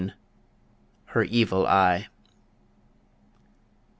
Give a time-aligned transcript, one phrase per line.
[1.05, 2.07] HER EVIL EYE.